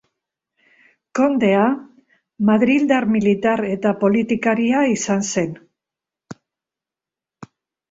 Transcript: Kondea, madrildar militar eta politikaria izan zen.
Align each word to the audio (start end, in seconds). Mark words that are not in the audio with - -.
Kondea, 1.19 1.65
madrildar 2.49 3.05
militar 3.17 3.63
eta 3.75 3.93
politikaria 4.01 4.83
izan 4.95 5.25
zen. 5.35 5.55